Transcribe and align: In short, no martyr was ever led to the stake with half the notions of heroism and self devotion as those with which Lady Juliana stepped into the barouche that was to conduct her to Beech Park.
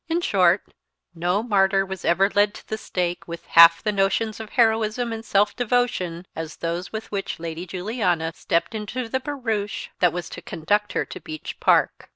In 0.09 0.19
short, 0.19 0.63
no 1.13 1.43
martyr 1.43 1.85
was 1.85 2.03
ever 2.03 2.27
led 2.31 2.55
to 2.55 2.67
the 2.67 2.79
stake 2.79 3.27
with 3.27 3.45
half 3.45 3.83
the 3.83 3.91
notions 3.91 4.39
of 4.39 4.49
heroism 4.53 5.13
and 5.13 5.23
self 5.23 5.55
devotion 5.55 6.25
as 6.35 6.55
those 6.55 6.91
with 6.91 7.11
which 7.11 7.39
Lady 7.39 7.67
Juliana 7.67 8.31
stepped 8.33 8.73
into 8.73 9.07
the 9.07 9.19
barouche 9.19 9.89
that 9.99 10.11
was 10.11 10.27
to 10.29 10.41
conduct 10.41 10.93
her 10.93 11.05
to 11.05 11.19
Beech 11.19 11.59
Park. 11.59 12.09